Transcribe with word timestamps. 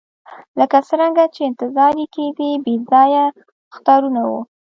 لکه 0.59 0.77
څرنګه 0.87 1.25
چې 1.33 1.41
انتظار 1.49 1.93
یې 2.01 2.07
کېدی 2.15 2.51
بې 2.63 2.75
ځایه 2.89 3.23
اخطارونه 3.71 4.19
وو. 4.27 4.39